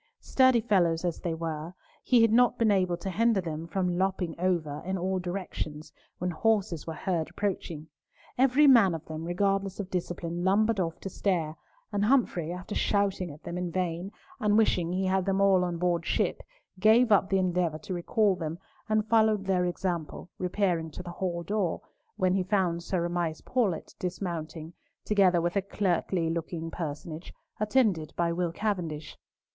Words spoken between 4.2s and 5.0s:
over in